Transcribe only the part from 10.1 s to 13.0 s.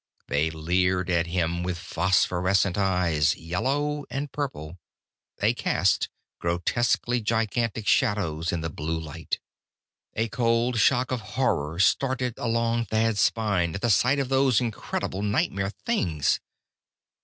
A cold shock of horror started along